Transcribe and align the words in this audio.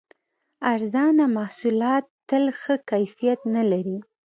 ارزانه 0.73 1.25
محصولات 1.37 2.05
تل 2.29 2.43
ښه 2.61 2.75
کیفیت 2.89 3.39
نه 3.55 3.63
لري. 3.71 3.97